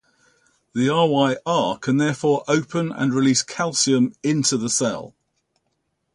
[0.73, 5.13] The RyR can therefore open and release calcium into the cell.